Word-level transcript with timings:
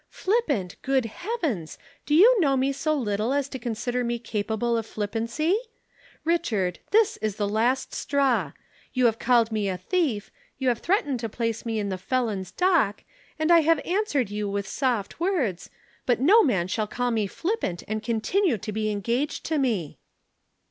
"'Flippant, 0.09 0.77
good 0.81 1.05
heavens! 1.05 1.77
Do 2.07 2.15
you 2.15 2.39
know 2.41 2.57
me 2.57 2.71
so 2.71 2.95
little 2.95 3.31
as 3.33 3.47
to 3.49 3.59
consider 3.59 4.03
me 4.03 4.17
capable 4.17 4.75
of 4.75 4.87
flippancy? 4.87 5.55
Richard, 6.25 6.79
this 6.89 7.17
is 7.17 7.35
the 7.35 7.47
last 7.47 7.93
straw. 7.93 8.53
You 8.93 9.05
have 9.05 9.19
called 9.19 9.51
me 9.51 9.69
a 9.69 9.77
thief, 9.77 10.31
you 10.57 10.69
have 10.69 10.79
threatened 10.79 11.19
to 11.19 11.29
place 11.29 11.67
me 11.67 11.77
in 11.77 11.89
the 11.89 11.99
felon's 11.99 12.49
dock, 12.51 13.03
and 13.37 13.51
I 13.51 13.59
have 13.61 13.77
answered 13.85 14.31
you 14.31 14.49
with 14.49 14.67
soft 14.67 15.19
words, 15.19 15.69
but 16.07 16.19
no 16.19 16.41
man 16.41 16.67
shall 16.67 16.87
call 16.87 17.11
me 17.11 17.27
flippant 17.27 17.83
and 17.87 18.01
continue 18.01 18.57
to 18.57 18.71
be 18.71 18.89
engaged 18.89 19.43
to 19.45 19.59
me!' 19.59 19.99